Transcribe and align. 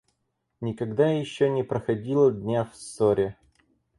Никогда 0.61 1.11
еще 1.11 1.47
не 1.51 1.61
проходило 1.61 2.31
дня 2.31 2.65
в 2.65 2.75
ссоре. 2.75 3.37